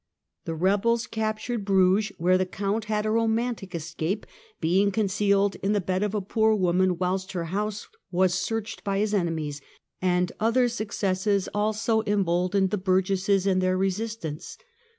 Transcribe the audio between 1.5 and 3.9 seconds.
Bruges where the Count had a romantic